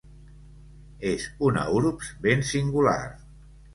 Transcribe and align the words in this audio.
És 1.09 1.27
una 1.49 1.65
urbs 1.81 2.09
ben 2.27 2.43
singular. 2.55 2.99